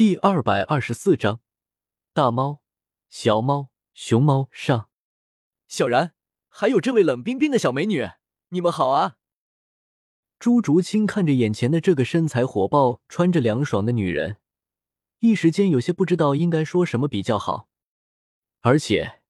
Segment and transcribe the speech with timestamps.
[0.00, 1.42] 第二百二十四章，
[2.14, 2.62] 大猫、
[3.10, 4.88] 小猫、熊猫上。
[5.68, 6.14] 小然，
[6.48, 8.08] 还有这位冷冰冰的小美女，
[8.48, 9.18] 你们好啊！
[10.38, 14.38] 朱竹清看着眼前的这个身材火爆、穿着凉爽的女人，
[15.18, 17.68] 一时间有些不知道应该说什么比较好。
[18.62, 19.20] 而且，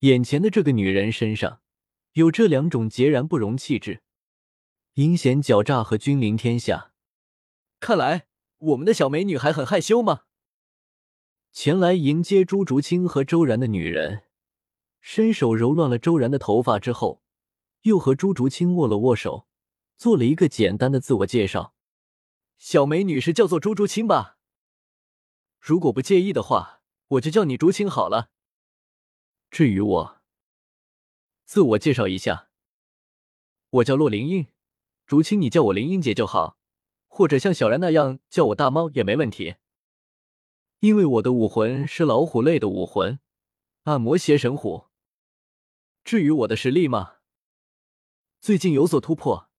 [0.00, 1.60] 眼前的这个女人身上
[2.14, 4.02] 有这两种截然不容气质：
[4.94, 6.90] 阴险狡诈和君临天下。
[7.78, 8.27] 看来。
[8.58, 10.22] 我们的小美女还很害羞吗？
[11.52, 14.24] 前来迎接朱竹清和周然的女人，
[15.00, 17.22] 伸手揉乱了周然的头发之后，
[17.82, 19.46] 又和朱竹清握了握手，
[19.96, 21.74] 做了一个简单的自我介绍。
[22.58, 24.38] 小美女是叫做朱竹清吧？
[25.60, 28.30] 如果不介意的话，我就叫你竹清好了。
[29.50, 30.20] 至于我，
[31.44, 32.50] 自我介绍一下，
[33.70, 34.48] 我叫洛灵英，
[35.06, 36.57] 竹清你叫我灵英姐就好。
[37.08, 39.56] 或者像小然那样叫我大猫也没问题，
[40.78, 43.18] 因为我的武魂是老虎类的武魂，
[43.82, 44.84] 按摩邪神虎。
[46.04, 47.16] 至于我的实力嘛，
[48.40, 49.50] 最近有所突破，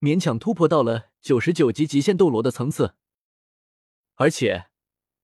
[0.00, 2.94] 勉强突破到了九十九级极限斗罗的层次。
[4.14, 4.68] 而且，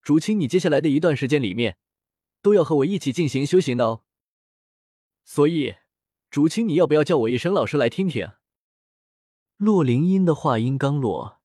[0.02, 1.78] 竹青，你接下来的一段时间里面，
[2.42, 4.04] 都要和我一起进行修行的哦。
[5.24, 5.76] 所以，
[6.30, 8.32] 竹青，你要不要叫我一声老师来听听？
[9.56, 11.37] 洛灵音的话音刚落。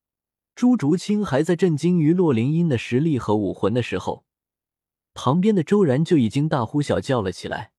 [0.56, 4.26] 朱竹清还在震惊于洛灵音的实力和武魂的时候，
[5.14, 7.74] 旁边的周然就已经大呼小叫了起来：“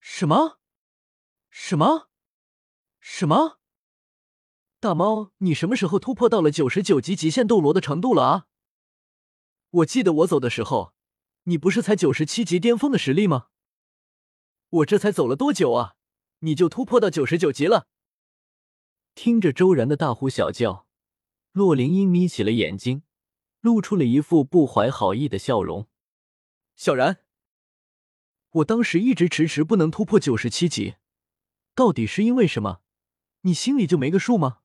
[0.00, 0.58] 什么？
[1.50, 2.08] 什么？
[3.00, 3.58] 什么？
[4.78, 8.46] 大猫，你什么时候突破到了九十九级极限斗罗的程度了啊？
[9.70, 10.94] 我记得我走的时候，
[11.44, 13.48] 你不是才九十七级巅峰的实力吗？
[14.70, 15.96] 我这才走了多久啊，
[16.40, 17.88] 你就突破到九十九级了？”
[19.16, 20.87] 听着周然的大呼小叫。
[21.52, 23.02] 洛灵英眯起了眼睛，
[23.60, 25.88] 露出了一副不怀好意的笑容。
[26.76, 27.18] 小然，
[28.50, 30.94] 我当时一直迟迟不能突破九十七级，
[31.74, 32.80] 到底是因为什么？
[33.42, 34.60] 你心里就没个数吗？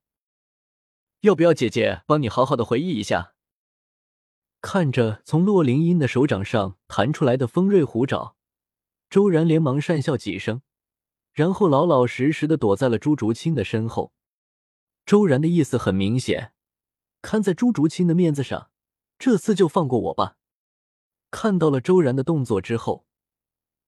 [1.20, 3.34] 要不要姐姐帮你好好的回忆一下？
[4.60, 8.36] 看着从洛灵英的手掌上弹出来的锋锐虎爪，
[9.10, 10.62] 周然连忙讪笑几声，
[11.32, 14.14] 然后老老实实的躲在了朱竹清的身后。
[15.04, 16.53] 周然的意思很明显。
[17.24, 18.68] 看在朱竹清的面子上，
[19.18, 20.36] 这次就放过我吧。
[21.30, 23.06] 看到了周然的动作之后，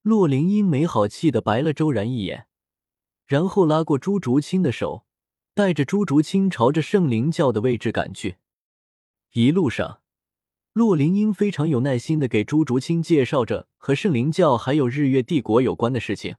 [0.01, 2.47] 洛灵英没好气的白了周然一眼，
[3.27, 5.05] 然后拉过朱竹清的手，
[5.53, 8.39] 带着朱竹清朝着圣灵教的位置赶去。
[9.35, 10.01] 一路上，
[10.73, 16.37] 洛灵英非常有耐心的给朱竹清介绍着和圣灵教还有日月帝国有关的事情。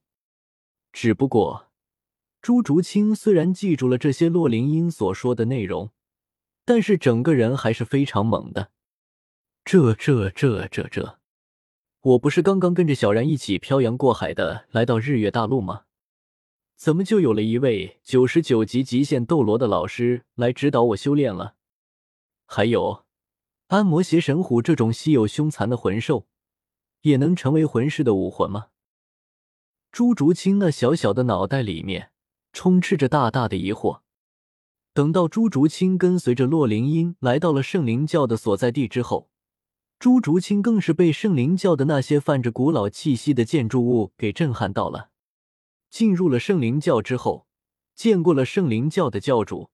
[0.91, 1.67] 只不过，
[2.41, 5.91] 朱竹清虽然记住了这些洛灵英所说的内容。
[6.67, 8.71] 但是整个人还是非常猛的，
[9.63, 11.17] 这这这这这，
[12.01, 15.83] 我不是刚刚跟着小然一起漂洋过海的来到日月大陆吗？
[16.75, 21.55] 怎么就有了一位九十九级极限斗罗的老师来指导我修炼了？
[22.45, 23.05] 还有，
[23.67, 26.27] 安魔邪神虎这种稀有凶残的魂兽，
[27.03, 28.67] 也能成为魂师的武魂吗？
[29.89, 32.11] 朱竹清那小小的脑袋里面
[32.51, 34.01] 充斥着大大的疑惑。
[34.97, 39.29] 等到朱竹清跟随着洛灵英来到了圣灵教的所在地之后，
[39.99, 45.11] 朱竹清更是被圣灵教的那些泛着古老气息的建筑物给震撼到了。
[45.91, 47.45] 进入了圣灵教之后，
[47.93, 49.69] 见过了圣灵教的教主，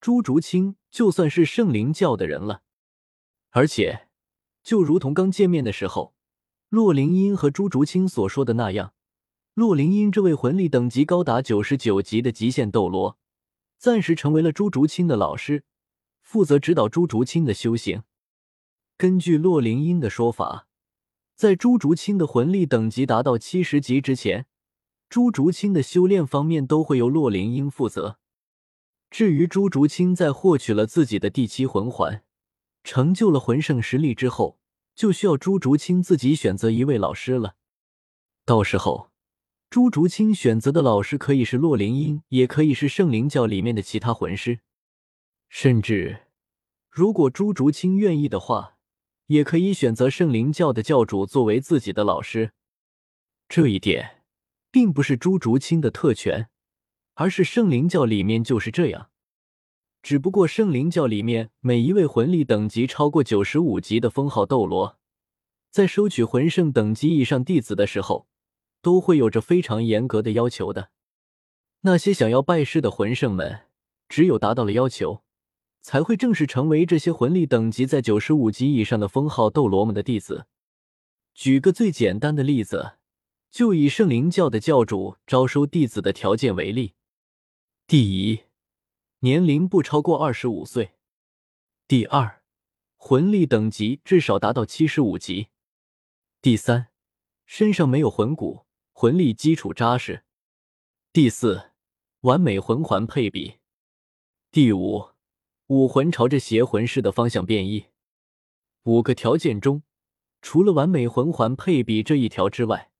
[0.00, 2.62] 朱竹清就算是圣灵教的人了。
[3.50, 4.08] 而且，
[4.64, 6.12] 就如同刚见面的时候，
[6.70, 8.94] 洛灵英和朱竹清所说的那样，
[9.54, 13.16] 洛灵英这位魂力等级高达九十九级的极限斗罗。
[13.78, 15.64] 暂时成为了朱竹清的老师，
[16.20, 18.02] 负责指导朱竹清的修行。
[18.96, 20.66] 根据洛灵英的说法，
[21.34, 24.46] 在朱竹清的魂力等级达到七十级之前，
[25.08, 28.18] 朱竹清的修炼方面都会由洛灵英负责。
[29.10, 32.24] 至于朱竹清在获取了自己的第七魂环，
[32.82, 34.58] 成就了魂圣实力之后，
[34.94, 37.56] 就需要朱竹清自己选择一位老师了。
[38.44, 39.10] 到时候。
[39.68, 44.60] 朱竹清选择的老师可以是洛灵英，也可以是圣灵教里面的其他魂师，
[45.48, 46.28] 甚至
[46.88, 48.76] 如果朱竹清愿意的话，
[49.26, 52.52] 也可以选择圣灵教的教主作为自己的老师。
[53.48, 54.22] 这一点
[54.70, 56.48] 并不是朱竹清的特权，
[57.14, 59.10] 而是圣灵教里面就是这样。
[60.00, 64.98] 只不过圣灵教里面每一位魂力等级超过九十五级的封号斗罗，
[65.70, 68.28] 在收取魂圣等级以上弟子的时候。
[68.86, 70.90] 都会有着非常严格的要求的。
[71.80, 73.62] 那些想要拜师的魂圣们，
[74.08, 75.24] 只有达到了要求，
[75.80, 80.46] 才会正式成为这些魂力等级在九十五级以上的封号斗罗们的弟子。
[81.34, 82.98] 举个最简单的例子，
[83.50, 86.94] 就以圣灵教的教主招收弟子的条件为例：
[87.88, 88.44] 第一，
[89.18, 90.92] 年龄不超过二十五岁；
[91.88, 92.40] 第二，
[92.96, 95.48] 魂力等级至少达到七十五级；
[96.40, 96.86] 第三，
[97.46, 98.65] 身上没有魂骨，
[98.98, 100.22] 魂力基础扎实；
[101.12, 101.72] 第四，
[102.22, 103.58] 完美魂环配比；
[104.50, 105.10] 第五。
[105.66, 107.88] 武魂朝着邪魂师的方向变异。
[108.84, 109.82] 五个条件中，
[110.40, 112.90] 除了完美魂环配比这一条之外，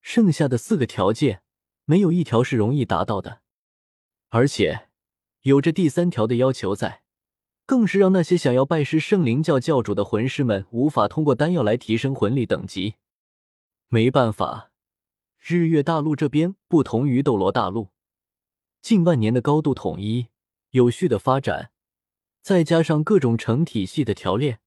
[0.00, 1.42] 剩下的四个条件
[1.84, 3.42] 没有一条是容易达到的。
[4.30, 4.88] 而且
[5.42, 7.02] 有着第三条的要求在，
[7.66, 12.94] 更是让那些想要拜师圣灵教教主的魂师们无法通过丹药来提升魂力等级。
[13.88, 14.67] 没办法，
[15.38, 17.88] 日月大陆这边不同于斗罗大陆，
[18.82, 20.28] 近万年的高度统一、
[20.70, 21.70] 有序的发展。
[22.42, 24.60] 再加上各种成体系的调炼，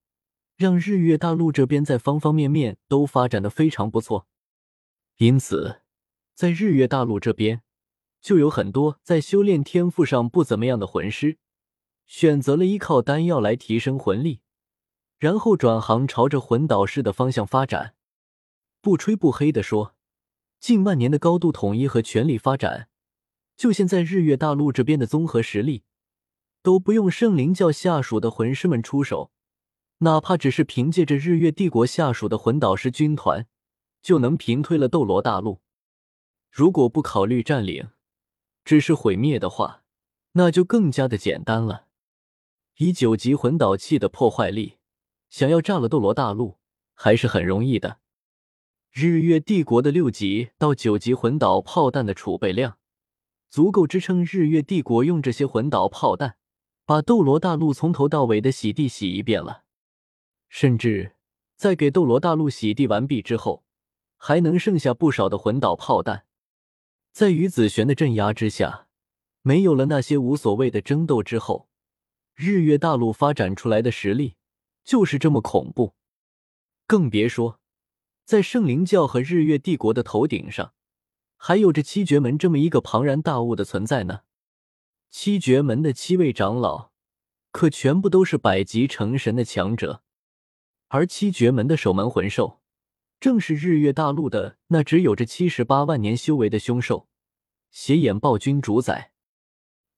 [0.56, 4.27] 让日月大陆这边在方方面面都发展的非常不错。
[5.18, 5.81] 因此，
[6.35, 7.63] 在日月大陆这边，
[8.21, 11.38] 就有很多在修炼天赋上不怎么样的魂师，
[12.06, 14.41] 选择了依靠丹药来提升魂力，
[15.18, 17.95] 然后转行朝着魂导师的方向发展。
[18.81, 19.95] 不吹不黑的说，
[20.62, 22.88] 近万年的高度统一和全力发展，
[23.58, 25.84] 就现在日月大陆这边的综合实力。
[26.62, 29.31] 都不用圣灵教下属的魂师们出手，
[29.98, 33.48] 哪怕只是凭借着日月帝国下属的魂导师军团，
[34.04, 35.62] 就能平推了斗罗大陆。
[36.52, 37.90] 如果不考虑占领，
[38.64, 39.81] 只是毁灭的话，
[40.34, 41.88] 那就更加的简单了。
[42.78, 44.78] 以九级魂导器的破坏力，
[45.31, 46.60] 想要炸了斗罗大陆
[46.94, 47.98] 还是很容易的。
[48.94, 52.78] 日月帝国的六级到九级魂导炮弹的储备量，
[53.50, 56.36] 足够支撑日月帝国用这些魂导炮弹。
[56.84, 59.64] 把斗罗大陆从头到尾的洗地洗一遍了，
[60.50, 61.16] 甚至
[61.56, 63.64] 在给斗罗大陆洗地完毕之后，
[64.18, 66.26] 还能剩下不少的魂导炮弹。
[67.14, 68.88] 在于子璇的镇压之下，
[69.42, 71.70] 没有了那些无所谓的争斗之后，
[72.36, 74.36] 日月大陆发展出来的实力
[74.84, 75.94] 就是这么恐怖。
[76.86, 77.61] 更别说，
[78.31, 80.74] 在圣灵教和日月帝国的头顶上，
[81.36, 84.22] 还有着七绝门这么一个庞然大物的存在呢。
[85.10, 86.92] 七绝门的七位长老，
[87.51, 90.01] 可全部都是百级成神的强者，
[90.88, 92.62] 而七绝门的守门魂兽，
[93.19, 97.10] 正是日月大陆的那只有着七十八万年修为的凶兽——
[97.69, 99.12] 邪眼暴君主宰。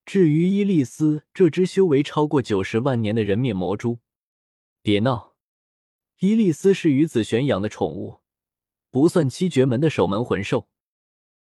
[0.07, 3.99] 至于伊利斯这只修为超过九十万年的人面魔蛛，
[4.81, 5.35] 别闹！
[6.17, 8.21] 伊利斯是于子璇养的宠物，
[8.93, 10.67] 不算七绝门的守门魂兽。